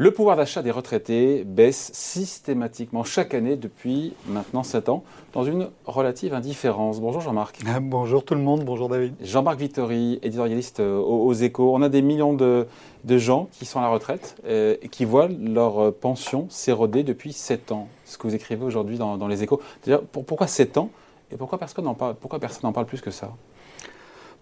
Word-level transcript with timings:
Le 0.00 0.12
pouvoir 0.12 0.34
d'achat 0.34 0.62
des 0.62 0.70
retraités 0.70 1.44
baisse 1.44 1.90
systématiquement 1.92 3.04
chaque 3.04 3.34
année 3.34 3.56
depuis 3.56 4.14
maintenant 4.26 4.62
7 4.62 4.88
ans, 4.88 5.04
dans 5.34 5.44
une 5.44 5.68
relative 5.84 6.32
indifférence. 6.32 7.02
Bonjour 7.02 7.20
Jean-Marc. 7.20 7.58
Ah, 7.66 7.80
bonjour 7.80 8.24
tout 8.24 8.34
le 8.34 8.40
monde, 8.40 8.64
bonjour 8.64 8.88
David. 8.88 9.14
Jean-Marc 9.20 9.58
Vittori, 9.58 10.18
éditorialiste 10.22 10.80
euh, 10.80 10.96
aux, 10.96 11.34
échos. 11.34 11.74
On 11.74 11.82
a 11.82 11.90
des 11.90 12.00
millions 12.00 12.32
de, 12.32 12.66
gens 13.06 13.50
qui 13.52 13.66
sont 13.66 13.78
à 13.78 13.82
la 13.82 13.88
retraite 13.90 14.36
euh, 14.46 14.74
et 14.80 14.88
qui 14.88 15.04
voient 15.04 15.28
leur 15.28 15.92
pension 15.92 16.46
s'éroder 16.48 17.02
depuis 17.02 17.34
7 17.34 17.70
ans. 17.70 17.86
Ce 18.06 18.16
que 18.16 18.26
vous 18.26 18.34
écrivez 18.34 18.64
aujourd'hui 18.64 18.96
dans, 18.96 19.28
les 19.28 19.42
échos. 19.42 19.60
Déjà, 19.84 20.00
pourquoi 20.12 20.46
7 20.46 20.78
ans 20.78 20.88
et 21.30 21.36
pourquoi 21.36 21.58
personne 21.58 21.84
n'en 21.84 21.92
parle, 21.92 22.14
pourquoi 22.14 22.38
personne 22.38 22.62
n'en 22.62 22.72
parle 22.72 22.86
plus 22.86 23.02
que 23.02 23.10
ça? 23.10 23.32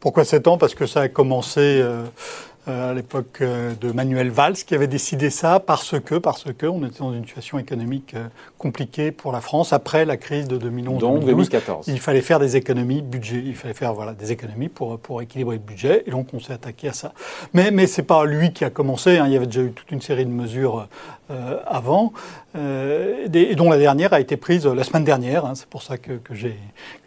Pourquoi 0.00 0.24
7 0.24 0.46
ans? 0.46 0.58
Parce 0.58 0.76
que 0.76 0.86
ça 0.86 1.00
a 1.00 1.08
commencé 1.08 1.60
euh, 1.60 2.04
euh, 2.04 2.06
à 2.68 2.94
l'époque 2.94 3.38
euh, 3.40 3.72
de 3.80 3.92
Manuel 3.92 4.30
Valls 4.30 4.54
qui 4.54 4.74
avait 4.74 4.86
décidé 4.86 5.30
ça 5.30 5.60
parce 5.60 5.98
que, 6.00 6.16
parce 6.16 6.44
que 6.52 6.66
on 6.66 6.84
était 6.84 6.98
dans 7.00 7.12
une 7.12 7.24
situation 7.24 7.58
économique 7.58 8.14
compliquée 8.58 9.12
pour 9.12 9.32
la 9.32 9.40
France 9.40 9.72
après 9.72 10.04
la 10.04 10.16
crise 10.16 10.48
de 10.48 10.56
2011 10.56 10.98
donc 10.98 11.24
2014. 11.24 11.88
Il 11.88 12.00
fallait 12.00 12.20
faire 12.20 12.38
des 12.38 12.56
économies 12.56 13.02
budget, 13.02 13.42
il 13.44 13.54
fallait 13.54 13.74
faire 13.74 13.94
voilà 13.94 14.12
des 14.12 14.32
économies 14.32 14.68
pour 14.68 14.98
pour 14.98 15.22
équilibrer 15.22 15.56
le 15.56 15.62
budget 15.62 16.02
et 16.06 16.10
donc 16.10 16.28
on 16.32 16.40
s'est 16.40 16.52
attaqué 16.52 16.88
à 16.88 16.92
ça. 16.92 17.12
Mais 17.54 17.70
mais 17.70 17.86
c'est 17.86 18.02
pas 18.02 18.24
lui 18.24 18.52
qui 18.52 18.64
a 18.64 18.70
commencé. 18.70 19.18
Hein. 19.18 19.26
il 19.26 19.32
y 19.32 19.36
avait 19.36 19.46
déjà 19.46 19.62
eu 19.62 19.72
toute 19.72 19.90
une 19.90 20.02
série 20.02 20.26
de 20.26 20.30
mesures 20.30 20.88
avant 21.66 22.12
et 22.54 23.54
dont 23.54 23.70
la 23.70 23.78
dernière 23.78 24.12
a 24.14 24.20
été 24.20 24.36
prise 24.36 24.66
la 24.66 24.84
semaine 24.84 25.04
dernière. 25.04 25.44
Hein. 25.44 25.54
c'est 25.54 25.68
pour 25.68 25.82
ça 25.82 25.98
que, 25.98 26.12
que 26.12 26.34
j'ai 26.34 26.56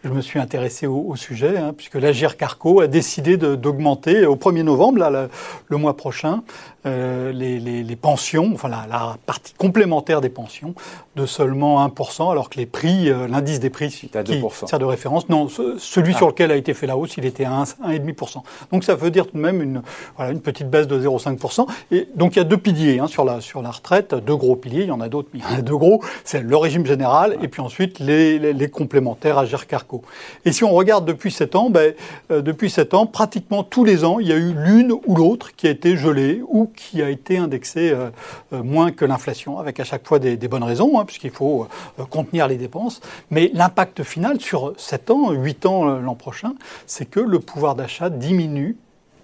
je 0.03 0.09
me 0.09 0.21
suis 0.21 0.39
intéressé 0.39 0.87
au, 0.87 1.15
sujet, 1.15 1.57
hein, 1.57 1.73
puisque 1.75 1.95
l'Agir 1.95 2.37
Carco 2.37 2.81
a 2.81 2.87
décidé 2.87 3.37
d'augmenter 3.37 4.25
au 4.25 4.35
1er 4.35 4.63
novembre, 4.63 4.99
là, 4.99 5.27
le, 5.67 5.77
mois 5.77 5.97
prochain, 5.97 6.43
euh, 6.85 7.31
les, 7.31 7.59
les, 7.59 7.83
les, 7.83 7.95
pensions, 7.95 8.51
enfin 8.53 8.67
la, 8.67 8.85
la, 8.89 9.17
partie 9.25 9.53
complémentaire 9.53 10.19
des 10.19 10.29
pensions, 10.29 10.73
de 11.15 11.25
seulement 11.25 11.85
1%, 11.87 12.31
alors 12.31 12.49
que 12.49 12.57
les 12.57 12.65
prix, 12.65 13.09
euh, 13.09 13.27
l'indice 13.27 13.59
des 13.59 13.69
prix 13.69 13.89
qui 13.89 14.09
sert 14.09 14.79
de 14.79 14.85
référence, 14.85 15.29
non, 15.29 15.47
celui 15.77 16.13
sur 16.13 16.27
ah. 16.27 16.29
lequel 16.29 16.51
a 16.51 16.55
été 16.55 16.73
fait 16.73 16.87
la 16.87 16.97
hausse, 16.97 17.17
il 17.17 17.25
était 17.25 17.45
à 17.45 17.51
1,5%. 17.51 18.41
Donc 18.71 18.83
ça 18.83 18.95
veut 18.95 19.11
dire 19.11 19.27
tout 19.27 19.37
de 19.37 19.41
même 19.41 19.61
une, 19.61 19.83
voilà, 20.15 20.31
une 20.31 20.41
petite 20.41 20.69
baisse 20.69 20.87
de 20.87 20.99
0,5%. 20.99 21.67
Et 21.91 22.07
donc 22.15 22.35
il 22.35 22.39
y 22.39 22.41
a 22.41 22.45
deux 22.45 22.57
piliers 22.57 22.99
hein, 22.99 23.07
sur, 23.07 23.25
la, 23.25 23.41
sur 23.41 23.61
la 23.61 23.71
retraite, 23.71 24.15
deux 24.15 24.35
gros 24.35 24.55
piliers, 24.55 24.81
il 24.81 24.87
y 24.87 24.91
en 24.91 25.01
a 25.01 25.09
d'autres, 25.09 25.29
mais 25.33 25.39
il 25.39 25.51
y 25.51 25.55
en 25.55 25.59
a 25.59 25.61
deux 25.61 25.77
gros, 25.77 26.01
c'est 26.23 26.41
le 26.41 26.57
régime 26.57 26.85
général 26.85 27.37
et 27.41 27.47
puis 27.47 27.61
ensuite 27.61 27.99
les, 27.99 28.39
les, 28.39 28.53
les 28.53 28.69
complémentaires 28.69 29.37
Agir 29.37 29.67
Carco. 29.67 30.01
Et 30.45 30.51
si 30.51 30.63
on 30.63 30.71
regarde 30.71 31.05
depuis 31.05 31.31
7 31.31 31.55
ans, 31.55 31.69
ben, 31.69 31.93
euh, 32.31 32.41
depuis 32.41 32.69
7 32.69 32.93
ans, 32.93 33.05
pratiquement 33.05 33.63
tous 33.63 33.83
les 33.83 34.03
ans, 34.03 34.19
il 34.19 34.27
y 34.27 34.33
a 34.33 34.37
eu 34.37 34.53
l'une 34.53 34.93
ou 35.05 35.15
l'autre 35.15 35.55
qui 35.55 35.67
a 35.67 35.69
été 35.69 35.95
gelée 35.95 36.41
ou 36.47 36.70
qui 36.75 37.01
a 37.01 37.09
été 37.09 37.37
indexée 37.37 37.91
euh, 37.91 38.09
euh, 38.53 38.63
moins 38.63 38.91
que 38.91 39.05
l'inflation, 39.05 39.59
avec 39.59 39.79
à 39.79 39.83
chaque 39.83 40.07
fois 40.07 40.19
des, 40.19 40.35
bonnes 40.47 40.63
raisons, 40.63 40.99
hein, 40.99 41.05
puisqu'il 41.05 41.31
faut 41.31 41.67
contenir 42.09 42.47
les 42.47 42.57
dépenses. 42.57 43.01
Mais 43.29 43.51
l'impact 43.53 44.03
final 44.03 44.39
sur 44.41 44.73
7 44.77 45.11
ans, 45.11 45.31
8 45.31 45.65
ans 45.65 45.85
l'an 45.85 46.15
prochain, 46.15 46.53
c'est 46.85 47.05
que 47.05 47.19
le 47.19 47.39
pouvoir 47.39 47.75
d'achat 47.75 48.09
diminue 48.09 48.77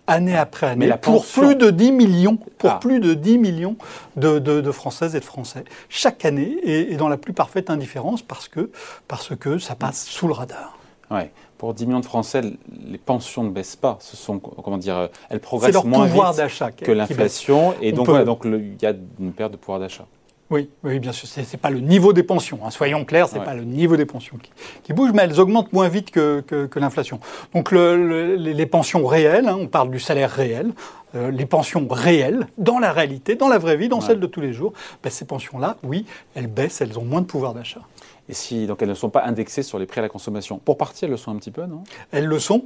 année 0.08 0.38
après 0.38 0.68
année, 0.68 0.92
pour 1.02 1.26
plus 1.26 1.56
de 1.56 1.70
10 1.70 1.92
millions, 1.92 2.38
pour 2.58 2.72
ah. 2.72 2.80
plus 2.80 3.00
de 3.00 3.14
10 3.14 3.38
millions 3.38 3.76
de, 4.16 4.72
Françaises 4.72 5.16
et 5.16 5.20
de 5.20 5.26
Français, 5.26 5.66
chaque 5.90 6.26
année, 6.26 6.58
et, 6.64 6.96
dans 6.96 7.10
la 7.10 7.18
plus 7.18 7.34
parfaite 7.34 7.70
indifférence, 7.70 8.22
parce 8.22 8.48
que, 8.48 8.72
parce 9.08 9.36
que 9.36 9.60
ça 9.60 9.76
passe 9.76 10.06
sous 10.06 10.28
le 10.28 10.34
radar. 10.34 10.78
Ouais. 11.12 11.32
Pour 11.58 11.74
10 11.74 11.88
millions 11.88 12.00
de 12.00 12.06
Français, 12.06 12.42
les 12.86 12.98
pensions 13.00 13.44
ne 13.44 13.50
baissent 13.50 13.76
pas. 13.76 13.98
Ce 14.00 14.16
sont, 14.16 14.38
comment 14.40 14.78
dire, 14.78 15.10
elles 15.30 15.40
progressent 15.40 15.84
moins 15.86 16.06
vite 16.06 16.76
que 16.78 16.92
l'inflation, 16.92 17.74
et 17.82 17.92
donc, 17.92 18.08
donc 18.26 18.42
il 18.46 18.78
y 18.82 18.86
a 18.86 18.94
une 19.20 19.34
perte 19.34 19.54
de 19.54 19.58
pouvoir 19.58 19.80
d'achat. 19.80 20.06
Oui, 20.50 20.70
oui, 20.84 21.00
bien 21.00 21.12
sûr. 21.12 21.28
Ce 21.28 21.42
n'est 21.42 21.58
pas 21.62 21.70
le 21.70 21.80
niveau 21.80 22.14
des 22.14 22.24
pensions. 22.24 22.60
Hein. 22.64 22.72
Soyons 22.72 23.04
clairs, 23.04 23.28
ce 23.28 23.36
n'est 23.36 23.44
pas 23.44 23.54
le 23.54 23.64
niveau 23.64 23.98
des 23.98 24.06
pensions 24.06 24.38
qui, 24.38 24.52
qui, 24.84 24.94
bouge, 24.94 25.12
mais 25.14 25.24
elles 25.24 25.40
augmentent 25.40 25.74
moins 25.74 25.90
vite 25.90 26.10
que, 26.12 26.42
que, 26.42 26.80
l'inflation. 26.80 27.20
Donc 27.54 27.72
le, 27.72 28.36
les 28.36 28.66
pensions 28.66 29.06
réelles, 29.06 29.48
hein, 29.48 29.58
on 29.60 29.68
parle 29.68 29.92
du 29.92 30.00
salaire 30.00 30.32
réel, 30.32 30.72
euh, 31.16 31.32
les 31.32 31.46
pensions 31.46 31.86
réelles, 31.90 32.48
dans 32.58 32.80
la 32.80 32.94
réalité, 32.94 33.36
dans 33.36 33.50
la 33.50 33.58
vraie 33.58 33.76
vie, 33.76 33.90
dans 33.90 34.02
celle 34.02 34.20
de 34.20 34.28
tous 34.28 34.42
les 34.42 34.54
jours, 34.54 34.74
ben, 35.04 35.10
ces 35.10 35.26
pensions-là, 35.26 35.78
oui, 35.84 36.06
elles 36.36 36.48
baissent, 36.48 36.82
elles 36.82 36.98
ont 36.98 37.06
moins 37.06 37.22
de 37.22 37.26
pouvoir 37.28 37.54
d'achat. 37.54 37.82
Et 38.30 38.34
si 38.34 38.68
donc 38.68 38.82
elles 38.82 38.90
ne 38.90 38.94
sont 38.94 39.10
pas 39.10 39.24
indexées 39.26 39.64
sur 39.64 39.80
les 39.80 39.86
prix 39.86 40.00
à 40.00 40.04
la 40.04 40.10
consommation 40.10 40.60
Pour 40.60 40.78
partie, 40.78 41.06
elles 41.06 41.12
le 41.12 41.18
sont 41.18 41.32
un 41.32 41.38
petit 41.38 41.52
peu, 41.52 41.66
non? 41.66 41.84
Elles 42.12 42.26
le 42.26 42.40
sont 42.40 42.66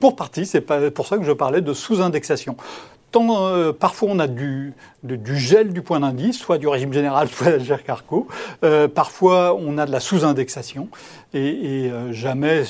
pour 0.00 0.16
partie, 0.16 0.46
c'est 0.46 0.62
pour 0.62 1.06
ça 1.06 1.18
que 1.18 1.24
je 1.24 1.32
parlais 1.32 1.60
de 1.60 1.74
sous-indexation. 1.74 2.56
Tant, 3.10 3.44
euh, 3.44 3.72
parfois, 3.72 4.08
on 4.12 4.18
a 4.20 4.28
du, 4.28 4.72
du, 5.02 5.36
gel 5.36 5.72
du 5.72 5.82
point 5.82 6.00
d'indice, 6.00 6.38
soit 6.38 6.58
du 6.58 6.68
régime 6.68 6.92
général, 6.92 7.28
soit 7.32 7.58
de 7.58 7.82
Carco. 7.82 8.28
Euh, 8.62 8.86
parfois, 8.86 9.56
on 9.58 9.78
a 9.78 9.86
de 9.86 9.90
la 9.90 10.00
sous-indexation. 10.00 10.88
Et, 11.34 11.90
euh, 11.90 12.12
jamais 12.12 12.62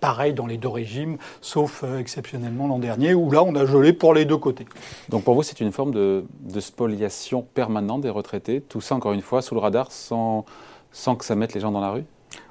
pareil 0.00 0.32
dans 0.32 0.46
les 0.46 0.56
deux 0.56 0.68
régimes, 0.68 1.18
sauf 1.40 1.84
exceptionnellement 1.98 2.66
l'an 2.66 2.78
dernier, 2.78 3.14
où 3.14 3.30
là, 3.30 3.42
on 3.42 3.54
a 3.54 3.64
gelé 3.64 3.92
pour 3.92 4.14
les 4.14 4.24
deux 4.24 4.36
côtés. 4.36 4.66
Donc 5.08 5.24
pour 5.24 5.34
vous, 5.34 5.42
c'est 5.42 5.60
une 5.60 5.72
forme 5.72 5.92
de, 5.92 6.24
de, 6.40 6.60
spoliation 6.60 7.42
permanente 7.42 8.00
des 8.00 8.10
retraités 8.10 8.60
Tout 8.60 8.80
ça, 8.80 8.94
encore 8.94 9.12
une 9.12 9.22
fois, 9.22 9.42
sous 9.42 9.54
le 9.54 9.60
radar, 9.60 9.92
sans, 9.92 10.44
sans 10.90 11.14
que 11.14 11.24
ça 11.24 11.36
mette 11.36 11.54
les 11.54 11.60
gens 11.60 11.70
dans 11.70 11.80
la 11.80 11.90
rue? 11.90 12.04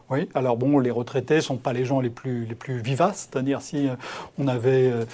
Oui, 0.10 0.30
alors 0.36 0.56
bon, 0.56 0.78
les 0.78 0.92
retraités 0.92 1.38
ne 1.38 1.42
sont 1.42 1.58
pas 1.58 1.74
les 1.74 1.84
gens 1.84 2.00
les 2.00 2.12
plus, 2.12 2.46
les 2.46 2.54
plus 2.54 2.78
vivaces, 2.78 3.28
c'est-à-dire 3.32 3.62
si 3.62 3.88
euh, 3.88 3.96
on 4.38 4.48
avait 4.48 4.92
euh, 4.92 5.02
euh, 5.02 5.06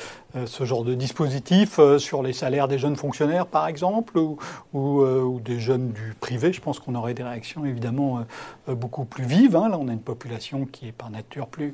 ce 0.46 0.64
genre 0.64 0.84
de 0.84 0.94
dispositif 0.94 1.80
sur 1.98 2.24
les 2.24 2.34
salaires 2.34 2.68
des 2.68 2.78
jeunes 2.78 2.96
fonctionnaires, 2.96 3.46
par 3.46 3.68
exemple, 3.68 4.18
ou, 4.18 4.38
ou, 4.74 5.40
des 5.44 5.60
jeunes 5.60 5.92
du 5.92 6.14
privé, 6.20 6.54
je 6.54 6.62
pense 6.62 6.80
qu'on 6.80 6.96
aurait 6.96 7.14
des 7.14 7.24
réactions 7.24 7.66
évidemment 7.66 8.26
beaucoup 8.68 9.06
plus 9.06 9.26
vives. 9.26 9.56
Hein. 9.56 9.70
Là, 9.70 9.78
on 9.80 9.88
a 9.88 9.94
une 9.94 10.00
population 10.00 10.66
qui 10.66 10.88
est 10.88 10.92
par 10.92 11.10
nature 11.10 11.48
plus, 11.48 11.74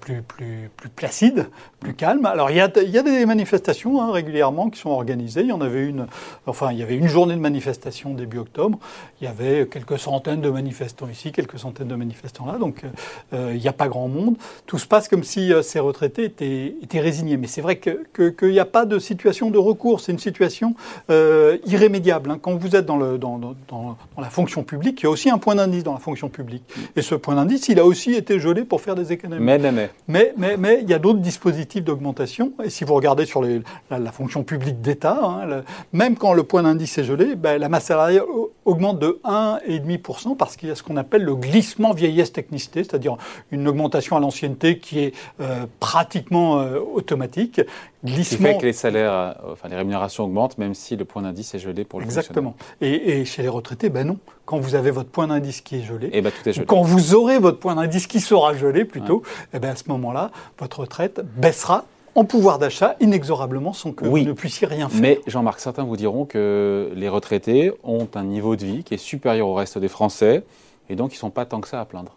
plus, 0.00 0.22
plus, 0.22 0.70
plus 0.76 0.88
placide, 0.88 1.48
plus 1.80 1.94
calme. 1.94 2.26
Alors, 2.26 2.50
il 2.50 2.56
y 2.56 2.60
a, 2.60 2.70
y 2.82 2.98
a 2.98 3.02
des 3.02 3.26
manifestations 3.26 4.00
hein, 4.00 4.12
régulièrement 4.12 4.70
qui 4.70 4.78
sont 4.78 4.90
organisées. 4.90 5.42
Il 5.42 5.48
y 5.48 5.52
en 5.52 5.60
avait 5.60 5.84
une, 5.84 6.06
enfin, 6.46 6.72
il 6.72 6.78
y 6.78 6.82
avait 6.82 6.96
une 6.96 7.08
journée 7.08 7.34
de 7.34 7.40
manifestation 7.40 8.14
début 8.14 8.38
octobre. 8.38 8.78
Il 9.20 9.24
y 9.24 9.28
avait 9.28 9.66
quelques 9.66 9.98
centaines 9.98 10.40
de 10.40 10.50
manifestants 10.50 11.08
ici, 11.08 11.32
quelques 11.32 11.58
centaines 11.58 11.88
de 11.88 11.94
manifestants 11.94 12.46
là 12.46 12.58
donc 12.58 12.84
euh, 12.84 12.88
euh, 13.34 13.52
il 13.54 13.60
n'y 13.60 13.68
a 13.68 13.72
pas 13.72 13.88
grand 13.88 14.08
monde. 14.08 14.36
Tout 14.66 14.78
se 14.78 14.86
passe 14.86 15.08
comme 15.08 15.24
si 15.24 15.52
euh, 15.52 15.62
ces 15.62 15.80
retraités 15.80 16.24
étaient, 16.24 17.00
résignés. 17.00 17.36
Mais 17.36 17.46
c'est 17.46 17.60
vrai 17.60 17.71
qu'il 17.78 18.34
n'y 18.42 18.58
a 18.58 18.64
pas 18.64 18.84
de 18.84 18.98
situation 18.98 19.50
de 19.50 19.58
recours, 19.58 20.00
c'est 20.00 20.12
une 20.12 20.18
situation 20.18 20.74
irrémédiable. 21.08 22.30
Hein. 22.30 22.38
Quand 22.40 22.54
vous 22.54 22.76
êtes 22.76 22.86
dans, 22.86 22.96
le, 22.96 23.18
dans, 23.18 23.40
la 24.18 24.30
fonction 24.30 24.62
publique, 24.62 25.00
il 25.00 25.04
y 25.04 25.06
a 25.06 25.10
aussi 25.10 25.30
un 25.30 25.38
point 25.38 25.54
d'indice 25.54 25.84
dans 25.84 25.92
la 25.92 25.98
fonction 25.98 26.28
publique. 26.28 26.64
Et 26.96 27.02
ce 27.02 27.14
point 27.14 27.34
d'indice, 27.34 27.68
il 27.68 27.78
a 27.78 27.84
aussi 27.84 28.14
été 28.14 28.38
gelé 28.38 28.64
pour 28.64 28.80
faire 28.80 28.94
des 28.94 29.12
économies. 29.12 29.44
Mais, 29.44 29.58
mais, 29.58 29.72
mais. 29.72 29.90
Mais, 30.08 30.34
mais, 30.36 30.56
mais 30.56 30.78
il 30.82 30.88
y 30.88 30.94
a 30.94 30.98
d'autres 30.98 31.20
dispositifs 31.20 31.84
d'augmentation. 31.84 32.52
Et 32.64 32.70
si 32.70 32.84
vous 32.84 32.94
regardez 32.94 33.26
sur 33.26 33.42
la, 33.42 34.12
fonction 34.12 34.42
publique 34.42 34.80
d'État, 34.80 35.18
hein, 35.22 35.62
même 35.92 36.16
quand 36.16 36.34
le 36.34 36.42
point 36.42 36.62
d'indice 36.62 36.98
est 36.98 37.04
gelé, 37.04 37.34
ben, 37.34 37.58
la 37.58 37.68
masse 37.68 37.84
salariale 37.84 38.24
augmente 38.64 38.98
de 38.98 39.20
1,5% 39.24 40.36
parce 40.36 40.56
qu'il 40.56 40.68
y 40.68 40.72
a 40.72 40.74
ce 40.74 40.82
qu'on 40.82 40.96
appelle 40.96 41.22
le 41.22 41.34
glissement 41.34 41.92
vieillesse 41.92 42.32
technicité, 42.32 42.84
c'est-à-dire 42.84 43.16
une 43.50 43.66
augmentation 43.66 44.16
à 44.16 44.20
l'ancienneté 44.20 44.78
qui 44.78 45.00
est 45.00 45.14
euh, 45.40 45.66
pratiquement 45.80 46.60
euh, 46.60 46.78
automatique. 46.78 47.60
Glissement. 48.04 48.48
Qui 48.48 48.52
fait 48.54 48.58
que 48.58 48.66
les 48.66 48.72
salaires, 48.72 49.12
euh, 49.12 49.52
enfin 49.52 49.68
les 49.68 49.76
rémunérations 49.76 50.24
augmentent, 50.24 50.58
même 50.58 50.74
si 50.74 50.96
le 50.96 51.04
point 51.04 51.22
d'indice 51.22 51.54
est 51.54 51.58
gelé 51.58 51.84
pour 51.84 52.00
le 52.00 52.04
Exactement. 52.04 52.56
Et, 52.80 53.24
chez 53.24 53.42
les 53.42 53.48
retraités, 53.48 53.88
ben 53.88 54.06
non. 54.06 54.18
Quand 54.44 54.58
vous 54.58 54.74
avez 54.74 54.90
votre 54.90 55.08
point 55.08 55.28
d'indice 55.28 55.60
qui 55.60 55.76
est 55.76 55.82
gelé, 55.82 56.08
et 56.08 56.18
eh 56.18 56.20
ben 56.22 56.32
tout 56.32 56.48
est 56.48 56.52
gelé. 56.52 56.66
quand 56.66 56.82
vous 56.82 57.14
aurez 57.14 57.38
votre 57.38 57.58
point 57.58 57.76
d'indice 57.76 58.06
qui 58.06 58.20
sera 58.20 58.54
gelé 58.54 58.84
plutôt, 58.84 59.22
et 59.52 59.56
eh 59.56 59.58
ben 59.58 59.70
à 59.70 59.76
ce 59.76 59.84
moment-là, 59.88 60.30
votre 60.58 60.80
retraite 60.80 61.20
baissera 61.36 61.84
en 62.14 62.24
pouvoir 62.24 62.58
d'achat 62.58 62.96
inexorablement 63.00 63.72
sans 63.72 63.92
que 63.92 64.04
vous 64.04 64.18
ne 64.18 64.32
puissiez 64.32 64.66
rien 64.66 64.88
faire. 64.88 65.00
Mais 65.00 65.20
Jean-Marc, 65.26 65.60
certains 65.60 65.84
vous 65.84 65.96
diront 65.96 66.24
que 66.24 66.90
les 66.94 67.08
retraités 67.08 67.72
ont 67.84 68.08
un 68.14 68.24
niveau 68.24 68.56
de 68.56 68.64
vie 68.64 68.84
qui 68.84 68.94
est 68.94 68.98
supérieur 68.98 69.48
au 69.48 69.54
reste 69.54 69.78
des 69.78 69.88
Français 69.88 70.44
et 70.90 70.96
donc 70.96 71.12
ils 71.12 71.16
ne 71.16 71.20
sont 71.20 71.30
pas 71.30 71.46
tant 71.46 71.60
que 71.60 71.68
ça 71.68 71.80
à 71.80 71.84
plaindre. 71.84 72.16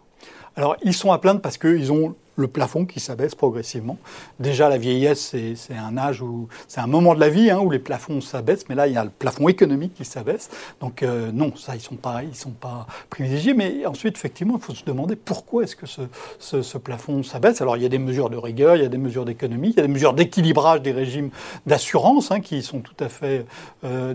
Alors 0.54 0.76
ils 0.82 0.94
sont 0.94 1.12
à 1.12 1.18
plaindre 1.18 1.40
parce 1.40 1.58
qu'ils 1.58 1.92
ont 1.92 2.14
le 2.36 2.48
plafond 2.48 2.84
qui 2.84 3.00
s'abaisse 3.00 3.34
progressivement. 3.34 3.98
Déjà, 4.38 4.68
la 4.68 4.78
vieillesse, 4.78 5.34
c'est 5.54 5.74
un 5.74 5.96
âge 5.96 6.22
où 6.22 6.48
c'est 6.68 6.80
un 6.80 6.86
moment 6.86 7.14
de 7.14 7.20
la 7.20 7.28
vie 7.28 7.50
hein, 7.50 7.60
où 7.60 7.70
les 7.70 7.78
plafonds 7.78 8.20
s'abaissent, 8.20 8.68
mais 8.68 8.74
là, 8.74 8.86
il 8.86 8.92
y 8.94 8.96
a 8.96 9.04
le 9.04 9.10
plafond 9.10 9.48
économique 9.48 9.94
qui 9.94 10.04
s'abaisse. 10.04 10.50
Donc 10.80 11.02
euh, 11.02 11.30
non, 11.32 11.56
ça, 11.56 11.74
ils 11.74 11.80
sont 11.80 11.96
pas, 11.96 12.22
ils 12.22 12.36
sont 12.36 12.50
pas 12.50 12.86
privilégiés. 13.10 13.54
Mais 13.54 13.86
ensuite, 13.86 14.16
effectivement, 14.16 14.56
il 14.56 14.62
faut 14.62 14.74
se 14.74 14.84
demander 14.84 15.16
pourquoi 15.16 15.64
est-ce 15.64 15.76
que 15.76 15.86
ce, 15.86 16.02
ce, 16.38 16.78
plafond 16.78 17.22
s'abaisse. 17.22 17.60
Alors, 17.60 17.76
il 17.76 17.82
y 17.82 17.86
a 17.86 17.88
des 17.88 17.98
mesures 17.98 18.30
de 18.30 18.36
rigueur, 18.36 18.76
il 18.76 18.82
y 18.82 18.86
a 18.86 18.88
des 18.88 18.98
mesures 18.98 19.24
d'économie, 19.24 19.70
il 19.70 19.76
y 19.76 19.80
a 19.80 19.86
des 19.86 19.92
mesures 19.92 20.12
d'équilibrage 20.12 20.82
des 20.82 20.92
régimes 20.92 21.30
d'assurance 21.64 22.30
hein, 22.30 22.40
qui 22.40 22.62
sont 22.62 22.80
tout 22.80 22.96
à 23.00 23.08
fait 23.08 23.46
euh, 23.84 24.14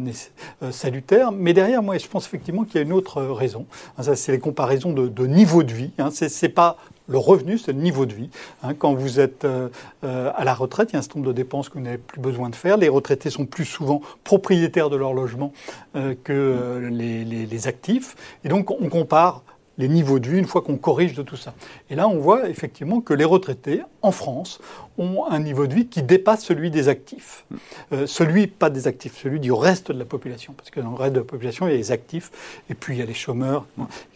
euh, 0.62 0.72
salutaires. 0.72 1.32
Mais 1.32 1.54
derrière, 1.54 1.82
moi, 1.82 1.98
je 1.98 2.08
pense 2.08 2.28
effectivement 2.28 2.64
qu'il 2.64 2.76
y 2.76 2.80
a 2.80 2.82
une 2.82 2.94
autre 2.94 3.22
raison. 3.24 3.66
Ça, 4.00 4.16
c'est 4.16 4.32
les 4.32 4.40
comparaisons 4.40 4.94
de, 4.94 5.08
de 5.08 5.26
niveau 5.26 5.64
de 5.64 5.74
vie. 5.74 5.92
Hein. 5.98 6.10
C'est 6.12 6.50
pas 6.50 6.78
le 7.12 7.18
revenu, 7.18 7.58
c'est 7.58 7.74
le 7.74 7.82
niveau 7.82 8.06
de 8.06 8.14
vie. 8.14 8.30
Hein, 8.64 8.74
quand 8.74 8.94
vous 8.94 9.20
êtes 9.20 9.44
euh, 9.44 9.68
euh, 10.04 10.32
à 10.36 10.46
la 10.46 10.54
retraite, 10.54 10.92
il 10.92 10.94
y 10.94 10.96
a 10.96 11.00
un 11.00 11.02
certain 11.02 11.20
nombre 11.20 11.32
de 11.32 11.36
dépenses 11.36 11.68
que 11.68 11.76
vous 11.76 11.84
n'avez 11.84 11.98
plus 11.98 12.22
besoin 12.22 12.50
de 12.50 12.56
faire. 12.56 12.78
Les 12.78 12.90
retraités 12.90 13.30
sont 13.30 13.46
plus 13.46 13.66
souvent 13.66 14.02
propriétaires 14.24 14.90
de 14.90 14.96
leur 14.96 15.14
logement 15.14 15.52
euh, 15.96 16.16
que 16.24 16.90
les, 16.90 17.26
les, 17.26 17.68
actifs. 17.68 18.16
Et 18.44 18.50
donc, 18.50 18.72
on 18.72 18.90
compare 18.90 19.44
les 19.82 19.88
niveaux 19.88 20.20
de 20.20 20.30
vie 20.30 20.38
une 20.38 20.46
fois 20.46 20.62
qu'on 20.62 20.78
corrige 20.78 21.14
de 21.14 21.24
tout 21.24 21.36
ça. 21.36 21.54
Et 21.90 21.96
là, 21.96 22.08
on 22.08 22.18
voit 22.18 22.48
effectivement 22.48 23.02
que 23.02 23.14
les 23.14 23.26
retraités 23.26 23.82
en 24.02 24.12
France 24.12 24.60
ont 24.98 25.26
un 25.26 25.40
niveau 25.40 25.66
de 25.68 25.74
vie 25.74 25.88
qui 25.88 26.04
dépasse 26.04 26.44
celui 26.46 26.70
des 26.70 26.88
actifs. 26.88 27.46
Euh, 27.92 28.06
celui, 28.06 28.48
pas 28.48 28.70
des 28.70 28.88
actifs, 28.88 29.18
celui 29.22 29.40
du 29.40 29.52
reste 29.52 29.92
de 29.92 29.98
la 29.98 30.06
population. 30.06 30.54
Parce 30.56 30.70
que 30.70 30.80
dans 30.80 30.92
le 30.92 30.96
reste 30.96 31.14
de 31.14 31.20
la 31.20 31.26
population, 31.26 31.68
il 31.68 31.72
y 31.72 31.74
a 31.74 31.78
les 31.78 31.92
actifs 31.92 32.32
et 32.70 32.76
puis 32.76 32.96
il 32.96 33.00
y 33.00 33.02
a 33.02 33.06
les 33.06 33.16
chômeurs. 33.16 33.66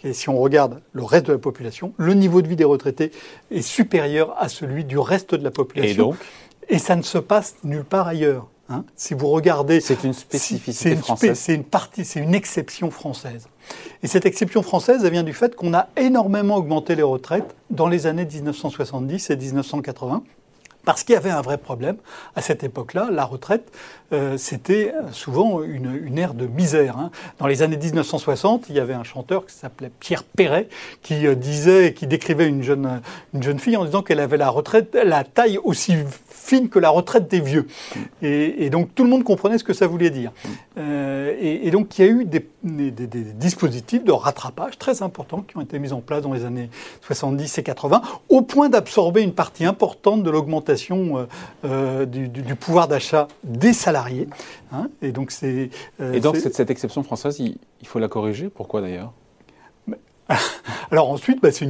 Et 0.03 0.13
si 0.13 0.29
on 0.29 0.38
regarde 0.38 0.81
le 0.94 1.03
reste 1.03 1.25
de 1.25 1.33
la 1.33 1.39
population, 1.39 1.94
le 1.97 2.13
niveau 2.13 2.41
de 2.41 2.47
vie 2.47 2.56
des 2.56 2.63
retraités 2.63 3.12
est 3.50 3.62
supérieur 3.62 4.35
à 4.38 4.47
celui 4.47 4.85
du 4.85 5.00
reste 5.00 5.33
de 5.33 5.44
la 5.44 5.51
population. 5.51 6.09
Et 6.09 6.12
donc? 6.12 6.17
Et 6.69 6.79
ça 6.79 6.95
ne 6.95 7.03
se 7.03 7.17
passe 7.17 7.56
nulle 7.63 7.83
part 7.83 8.07
ailleurs. 8.07 8.47
Hein. 8.67 8.83
si 8.95 9.13
vous 9.13 9.27
regardez, 9.27 9.79
c'est 9.79 10.03
une 10.03 10.13
spécificité 10.13 10.95
française. 10.95 11.38
C'est 11.38 11.53
une 11.53 11.63
partie, 11.63 12.03
c'est 12.03 12.19
une 12.19 12.33
exception 12.33 12.89
française. 12.89 13.47
Et 14.01 14.07
cette 14.07 14.25
exception 14.25 14.63
française, 14.63 15.03
elle 15.06 15.12
vient 15.12 15.23
du 15.23 15.33
fait 15.33 15.56
qu'on 15.56 15.73
a 15.73 15.89
énormément 15.97 16.56
augmenté 16.56 16.95
les 16.95 17.03
retraites 17.03 17.56
dans 17.69 17.88
les 17.88 18.07
années 18.07 18.25
1970 18.25 19.29
et 19.29 19.35
1980. 19.35 20.23
Parce 20.86 21.04
qu'il 21.04 21.14
y 21.14 21.18
avait 21.18 21.32
un 21.32 21.42
vrai 21.42 21.58
problème. 21.58 21.98
À 22.36 22.42
cette 22.42 22.64
époque-là, 22.64 23.10
la 23.12 23.26
retraite, 23.26 23.72
euh, 24.14 24.38
c'était 24.38 24.94
souvent 25.12 25.64
une, 25.64 26.18
ère 26.18 26.34
de 26.34 26.46
misère. 26.46 26.98
Hein. 26.98 27.12
Dans 27.40 27.48
les 27.48 27.64
années 27.64 27.78
1960, 27.78 28.68
il 28.70 28.76
y 28.76 28.80
avait 28.80 28.94
un 28.94 29.04
chanteur 29.04 29.46
qui 29.46 29.56
s'appelait 29.56 29.92
Pierre 30.00 30.24
Perret, 30.24 30.70
qui 31.02 31.26
euh, 31.28 31.36
disait, 31.36 31.94
qui 31.94 32.08
décrivait 32.08 32.48
une 32.48 32.64
jeune, 32.64 33.02
une 33.34 33.44
jeune 33.44 33.60
fille 33.60 33.78
en 33.78 33.86
disant 33.86 34.04
qu'elle 34.04 34.20
avait 34.20 34.38
la 34.38 34.50
retraite, 34.50 34.98
la 35.04 35.24
taille 35.24 35.58
aussi 35.64 35.96
fine 36.46 36.70
que 36.70 36.80
la 36.80 36.90
retraite 36.90 37.28
des 37.28 37.40
vieux. 37.40 37.68
Et, 38.22 38.70
donc 38.70 38.94
tout 38.94 39.04
le 39.04 39.10
monde 39.10 39.24
comprenait 39.24 39.58
ce 39.58 39.64
que 39.64 39.74
ça 39.74 39.88
voulait 39.88 40.10
dire. 40.10 40.32
Euh, 40.78 41.36
et, 41.40 41.72
donc 41.72 41.98
il 41.98 42.06
y 42.06 42.08
a 42.08 42.12
eu 42.12 42.26
des, 42.26 42.46
dispositifs 42.65 44.03
de 44.03 44.12
rattrapage 44.12 44.77
très 44.77 45.03
importants 45.03 45.41
qui 45.41 45.57
ont 45.57 45.62
été 45.62 45.79
mis 45.79 45.94
en 45.94 46.01
place 46.01 46.23
dans 46.23 46.33
les 46.33 46.45
années 46.45 46.69
70 47.01 47.57
et 47.57 47.63
80, 47.63 48.01
au 48.29 48.41
point 48.41 48.69
d'absorber 48.69 49.21
une 49.21 49.33
partie 49.33 49.65
importante 49.65 50.23
de 50.23 50.29
l'augmentation 50.29 51.17
euh, 51.17 51.25
euh, 51.65 52.06
du, 52.06 52.56
pouvoir 52.56 52.88
d'achat 52.88 53.27
des 53.44 53.73
salariés. 53.73 54.27
Hein. 54.71 54.89
et 55.01 55.12
donc 55.12 55.31
c'est. 55.31 55.69
et 56.00 56.19
donc 56.19 56.38
cette, 56.38 56.69
exception 56.69 57.03
française, 57.03 57.39
il, 57.39 57.57
faut 57.88 58.00
la 58.00 58.07
corriger? 58.07 58.50
Pourquoi 58.50 58.81
d'ailleurs? 58.81 59.13
Alors 60.91 61.12
ensuite, 61.12 61.41
bah, 61.41 61.50
c'est 61.51 61.65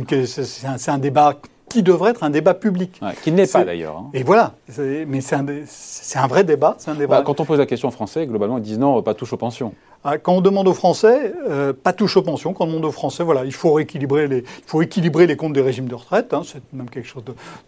un, 0.66 0.94
un, 0.94 0.98
débat 0.98 1.34
qui 1.70 1.84
devrait 1.84 2.12
être 2.12 2.24
un 2.24 2.30
débat 2.30 2.54
public. 2.54 3.02
qui 3.24 3.32
ne 3.32 3.38
l'est 3.38 3.52
pas 3.52 3.66
d'ailleurs. 3.66 3.98
Hein. 3.98 4.10
Et 4.14 4.24
voilà, 4.24 4.54
mais 4.78 5.22
c'est 5.22 5.36
un, 5.36 5.46
un, 5.46 6.28
vrai 6.28 6.44
débat. 6.44 6.78
Un 6.88 6.96
débat. 6.96 7.18
Bah, 7.18 7.24
quand 7.26 7.40
on 7.40 7.46
pose 7.46 7.60
la 7.60 7.66
question 7.66 7.90
en 7.90 7.92
français, 7.92 8.26
globalement, 8.26 8.58
ils 8.58 8.64
disent 8.64 8.80
non, 8.80 9.02
pas 9.02 9.14
touche 9.14 9.34
aux 9.34 9.38
pensions. 9.38 9.74
Ah, 10.08 10.20
quand 10.20 10.34
on 10.34 10.42
demande 10.42 10.68
aux 10.68 10.76
Français, 10.76 11.34
euh, 11.50 11.74
pas 11.74 11.92
touche 11.92 12.16
aux 12.16 12.22
pensions. 12.22 12.54
Quand 12.54 12.66
on 12.66 12.68
demande 12.68 12.86
aux 12.86 12.92
Français, 12.92 13.24
voilà, 13.24 13.44
il 13.44 13.52
faut 13.52 13.74
rééquilibrer 13.74 14.28
les, 14.28 14.38
il 14.38 14.64
faut 14.68 14.84
équilibrer 14.84 15.26
les 15.26 15.36
comptes 15.36 15.54
des 15.54 15.62
régimes 15.62 15.88
de 15.88 15.96
retraite. 15.96 16.32
Hein, 16.32 16.44
c'est 16.46 16.62
même 16.74 16.92
quelque 16.92 17.08
chose 17.08 17.24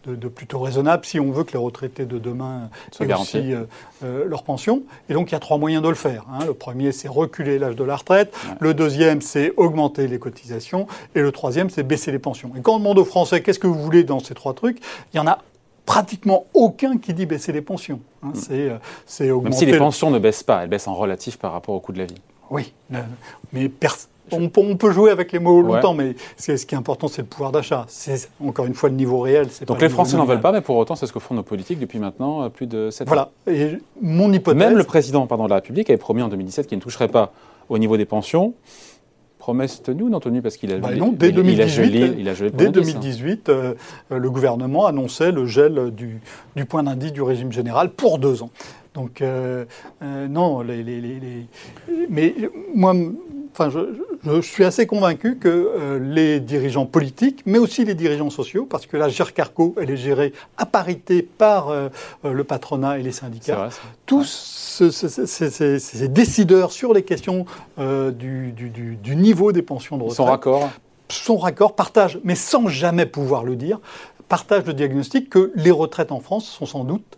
de, 0.05 0.13
de, 0.13 0.27
plutôt 0.27 0.59
raisonnable 0.59 1.03
si 1.03 1.19
on 1.19 1.31
veut 1.31 1.43
que 1.43 1.53
les 1.53 1.57
retraités 1.57 2.05
de 2.05 2.19
demain 2.19 2.69
aient 2.99 3.11
aussi 3.11 3.53
euh, 3.53 3.63
euh, 4.03 4.23
leur 4.25 4.43
pension. 4.43 4.83
Et 5.09 5.15
donc 5.15 5.31
il 5.31 5.33
y 5.33 5.35
a 5.35 5.39
trois 5.39 5.57
moyens 5.57 5.81
de 5.81 5.89
le 5.89 5.95
faire. 5.95 6.25
Hein. 6.31 6.45
Le 6.45 6.53
premier, 6.53 6.91
c'est 6.91 7.07
reculer 7.07 7.57
l'âge 7.57 7.75
de 7.75 7.83
la 7.83 7.95
retraite. 7.95 8.31
Le 8.59 8.75
deuxième, 8.75 9.21
c'est 9.21 9.51
augmenter 9.57 10.07
les 10.07 10.19
cotisations. 10.19 10.85
Et 11.15 11.21
le 11.21 11.31
troisième, 11.31 11.71
c'est 11.71 11.81
baisser 11.81 12.11
les 12.11 12.19
pensions. 12.19 12.51
Et 12.55 12.61
quand 12.61 12.75
on 12.75 12.79
demande 12.79 12.99
aux 12.99 13.05
Français, 13.05 13.41
qu'est-ce 13.41 13.57
que 13.57 13.65
vous 13.65 13.81
voulez 13.81 14.03
dans 14.03 14.19
ces 14.19 14.35
trois 14.35 14.53
trucs, 14.53 14.79
il 15.11 15.17
y 15.17 15.19
en 15.19 15.25
a 15.25 15.39
pratiquement 15.87 16.45
aucun 16.53 16.97
qui 16.97 17.15
dit 17.15 17.25
baisser 17.25 17.51
les 17.51 17.61
pensions. 17.61 17.99
Hein. 18.21 18.31
c'est, 18.35 18.69
c'est 19.07 19.31
Même 19.31 19.53
si 19.53 19.65
les 19.65 19.79
pensions 19.79 20.11
ne 20.11 20.19
baissent 20.19 20.43
pas, 20.43 20.61
elles 20.61 20.69
baissent 20.69 20.87
en 20.87 20.93
relatif 20.93 21.37
par 21.37 21.53
rapport 21.53 21.73
au 21.73 21.79
coût 21.79 21.93
de 21.93 21.97
la 21.97 22.05
vie. 22.05 22.21
Oui, 22.51 22.73
mais 22.89 23.71
on, 24.31 24.49
peut 24.49 24.91
jouer 24.91 25.11
avec 25.11 25.31
les 25.31 25.39
mots 25.39 25.61
longtemps, 25.61 25.93
mais 25.93 26.15
ce 26.37 26.53
qui 26.53 26.75
est 26.75 26.77
important, 26.77 27.07
c'est 27.07 27.21
le 27.21 27.27
pouvoir 27.27 27.51
d'achat. 27.51 27.85
C'est 27.87 28.29
encore 28.45 28.65
une 28.65 28.73
fois 28.73 28.89
le 28.89 28.95
niveau 28.95 29.19
réel. 29.19 29.47
Donc 29.65 29.81
les 29.81 29.89
Français 29.89 30.17
n'en 30.17 30.25
veulent 30.25 30.41
pas, 30.41 30.51
mais 30.51 30.61
pour 30.61 30.75
autant, 30.75 30.95
c'est 30.95 31.07
ce 31.07 31.13
que 31.13 31.19
font 31.19 31.35
nos 31.35 31.43
politiques 31.43 31.79
depuis 31.79 31.99
maintenant 31.99 32.43
euh, 32.43 32.49
plus 32.49 32.67
de 32.67 32.89
7 32.89 33.07
ans. 33.07 33.09
Voilà. 33.09 33.31
Et 33.47 33.77
mon 34.01 34.31
hypothèse. 34.31 34.59
Même 34.59 34.77
le 34.77 34.83
président 34.83 35.25
pardon, 35.27 35.45
de 35.45 35.49
la 35.49 35.55
République 35.55 35.89
avait 35.89 35.97
promis 35.97 36.21
en 36.21 36.27
2017 36.27 36.67
qu'il 36.67 36.77
ne 36.77 36.83
toucherait 36.83 37.07
pas 37.07 37.31
au 37.69 37.77
niveau 37.77 37.97
des 37.97 38.05
pensions. 38.05 38.53
Promesse 39.39 39.83
tenue 39.83 40.03
ou 40.03 40.09
non 40.09 40.19
tenue 40.19 40.41
Parce 40.41 40.57
qu'il 40.57 40.73
a, 40.73 40.77
bah 40.77 40.95
non, 40.95 41.11
dès 41.11 41.31
2018, 41.31 42.15
il 42.17 42.29
a 42.29 42.33
gelé, 42.33 42.51
dès 42.51 42.69
2018 42.69 43.49
euh, 43.49 43.73
le 44.09 44.29
gouvernement 44.29 44.85
annonçait 44.85 45.31
le 45.31 45.45
gel 45.45 45.91
du, 45.91 46.19
du 46.55 46.65
point 46.65 46.83
d'indice 46.83 47.13
du 47.13 47.21
régime 47.21 47.51
général 47.51 47.91
pour 47.91 48.19
deux 48.19 48.43
ans. 48.43 48.49
Donc, 48.97 49.21
euh, 49.21 49.65
euh, 50.01 50.27
non, 50.27 50.61
les, 50.61 50.83
mais 52.09 52.33
moi, 52.73 52.95
enfin, 53.59 53.69
je, 53.69 54.41
suis 54.41 54.63
assez 54.63 54.85
convaincu 54.85 55.37
que 55.37 55.47
euh, 55.47 55.99
les 55.99 56.39
dirigeants 56.39 56.85
politiques, 56.85 57.43
mais 57.45 57.57
aussi 57.57 57.85
les 57.85 57.95
dirigeants 57.95 58.29
sociaux, 58.29 58.65
parce 58.69 58.85
que 58.85 58.97
la 58.97 59.09
GERCARCO, 59.09 59.75
elle 59.81 59.89
est 59.91 59.97
gérée 59.97 60.33
à 60.57 60.65
parité 60.65 61.21
par 61.21 61.73
le 62.23 62.43
patronat 62.43 62.99
et 62.99 63.03
les 63.03 63.11
syndicats, 63.11 63.69
tous 64.05 64.81
ces, 64.81 66.07
décideurs 66.07 66.71
sur 66.71 66.93
les 66.93 67.03
questions 67.03 67.45
du, 67.77 68.51
du, 68.51 69.15
niveau 69.15 69.51
des 69.51 69.61
pensions 69.61 69.97
de 69.97 70.03
retraite. 70.03 70.17
Son 70.17 70.25
raccord 70.25 70.69
son 71.09 71.37
raccord, 71.37 71.73
partage, 71.73 72.19
mais 72.23 72.35
sans 72.35 72.67
jamais 72.67 73.05
pouvoir 73.05 73.43
le 73.43 73.55
dire, 73.55 73.79
partage 74.27 74.65
le 74.65 74.73
diagnostic 74.73 75.29
que 75.29 75.51
les 75.55 75.71
retraites 75.71 76.11
en 76.11 76.19
France 76.19 76.45
sont 76.45 76.65
sans 76.65 76.83
doute 76.83 77.17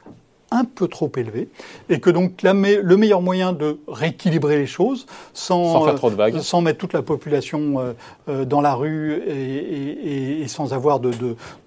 un 0.52 0.66
peu 0.66 0.88
trop 0.88 1.12
élevé 1.16 1.50
et 1.90 2.00
que 2.00 2.10
donc 2.10 2.42
le 2.44 2.98
meilleur 2.98 3.22
moyen 3.22 3.54
de 3.54 3.80
rééquilibrer 3.88 4.58
les 4.58 4.66
choses 4.66 5.06
sans, 5.34 5.88
euh, 5.88 6.40
sans 6.42 6.62
mettre 6.62 6.80
toute 6.80 6.94
la 6.94 7.02
population 7.02 7.80
euh, 7.80 7.94
euh, 8.28 8.46
dans 8.46 8.62
la 8.62 8.74
rue 8.74 9.22
et, 9.28 10.48
sans 10.48 10.74
avoir 10.74 11.00
de, 11.00 11.12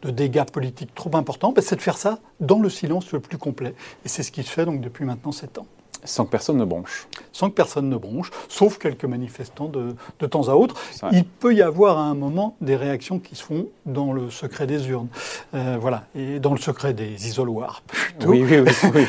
dégâts 0.05 0.45
politiques 0.45 0.95
trop 0.95 1.15
importants, 1.17 1.53
ben, 1.53 1.63
c'est 1.63 1.77
de 1.77 1.83
faire 1.83 1.97
ça 1.97 2.19
dans 2.41 2.59
le 2.59 2.69
silence 2.69 3.13
le 3.13 3.21
plus 3.21 3.39
complet. 3.39 3.75
Et 4.05 4.09
c'est 4.09 4.23
ce 4.23 4.33
qui 4.33 4.43
se 4.43 4.51
fait 4.51 4.65
donc 4.65 4.81
depuis 4.81 5.05
maintenant 5.05 5.33
sept 5.33 5.59
ans. 5.59 5.67
Sans 6.05 6.25
que 6.25 6.31
personne 6.31 6.57
ne 6.57 6.65
bronche. 6.65 7.07
Sans 7.33 7.49
que 7.49 7.55
personne 7.55 7.89
ne 7.89 7.97
bronche, 7.97 8.31
sauf 8.49 8.79
quelques 8.79 9.05
manifestants 9.05 9.69
de, 9.69 9.95
de 10.19 10.27
temps 10.27 10.49
à 10.49 10.55
autre. 10.55 10.75
Il 11.13 11.25
peut 11.25 11.55
y 11.55 11.63
avoir 11.63 11.99
à 11.99 12.03
un 12.03 12.15
moment 12.15 12.57
des 12.61 12.77
réactions 12.77 13.19
qui 13.19 13.37
se 13.37 13.43
font 13.45 13.67
dans 13.87 14.13
le 14.13 14.31
secret 14.31 14.67
des 14.67 14.89
urnes. 14.89 15.09
Euh, 15.55 15.77
voilà, 15.81 16.05
et 16.15 16.41
dans 16.41 16.53
le 16.53 16.61
secret 16.61 16.95
des 16.95 17.27
isoloirs 17.27 17.83
plutôt. 17.87 18.31
Oui, 18.31 18.45
oui, 18.49 18.59
oui. 18.61 18.73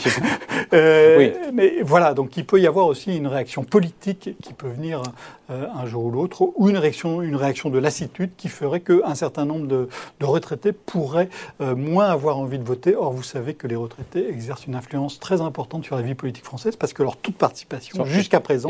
euh, 0.73 1.17
oui. 1.17 1.33
Mais 1.53 1.81
voilà, 1.81 2.13
donc 2.13 2.37
il 2.37 2.45
peut 2.45 2.59
y 2.59 2.67
avoir 2.67 2.87
aussi 2.87 3.15
une 3.15 3.27
réaction 3.27 3.63
politique 3.63 4.35
qui 4.41 4.53
peut 4.53 4.67
venir 4.67 5.01
euh, 5.49 5.67
un 5.75 5.85
jour 5.85 6.05
ou 6.05 6.11
l'autre, 6.11 6.43
ou 6.55 6.69
une 6.69 6.77
réaction, 6.77 7.21
une 7.21 7.35
réaction 7.35 7.69
de 7.69 7.79
lassitude 7.79 8.31
qui 8.37 8.49
ferait 8.49 8.81
qu'un 8.81 9.15
certain 9.15 9.45
nombre 9.45 9.67
de, 9.67 9.89
de 10.19 10.25
retraités 10.25 10.73
pourraient 10.73 11.29
moins 11.59 12.09
avoir 12.09 12.37
envie 12.37 12.59
de 12.59 12.63
voter. 12.63 12.95
Or, 12.95 13.13
vous 13.13 13.23
savez 13.23 13.53
que 13.53 13.67
les 13.67 13.75
retraités 13.75 14.29
exercent 14.29 14.65
une 14.65 14.75
influence 14.75 15.19
très 15.19 15.41
importante 15.41 15.85
sur 15.85 15.95
la 15.95 16.01
vie 16.01 16.15
politique 16.15 16.45
française 16.45 16.75
parce 16.83 16.91
que 16.91 17.01
leur 17.01 17.15
taux 17.15 17.31
de 17.31 17.37
participation, 17.37 18.03
jusqu'à 18.03 18.41
présent, 18.41 18.67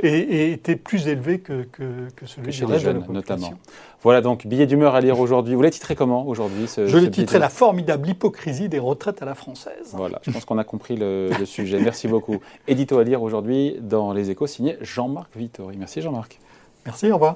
était 0.00 0.76
plus 0.76 1.08
élevé 1.08 1.40
que, 1.40 1.64
que, 1.64 2.08
que 2.14 2.24
celui 2.24 2.52
chez 2.52 2.64
les 2.64 2.78
jeunes, 2.78 3.04
notamment. 3.08 3.54
Voilà 4.04 4.20
donc, 4.20 4.46
billet 4.46 4.66
d'humeur 4.66 4.94
à 4.94 5.00
lire 5.00 5.18
aujourd'hui. 5.18 5.56
Vous 5.56 5.62
l'avez 5.62 5.72
titré 5.72 5.96
comment 5.96 6.28
aujourd'hui 6.28 6.68
Je 6.76 6.96
l'ai 6.96 7.10
titré 7.10 7.40
La 7.40 7.48
formidable 7.48 8.08
hypocrisie 8.08 8.68
des 8.68 8.78
retraites 8.78 9.20
à 9.20 9.24
la 9.24 9.34
française. 9.34 9.88
Voilà, 9.94 10.20
je 10.22 10.30
pense 10.30 10.44
qu'on 10.44 10.58
a 10.58 10.64
compris 10.64 10.96
le, 10.96 11.28
le 11.36 11.44
sujet. 11.44 11.80
Merci 11.80 12.06
beaucoup. 12.06 12.38
Édito 12.68 12.98
à 12.98 13.02
lire 13.02 13.20
aujourd'hui 13.20 13.78
dans 13.80 14.12
Les 14.12 14.30
Échos, 14.30 14.46
signé 14.46 14.76
Jean-Marc 14.80 15.36
Vittori. 15.36 15.76
Merci 15.76 16.02
Jean-Marc. 16.02 16.38
Merci, 16.84 17.10
au 17.10 17.14
revoir. 17.14 17.34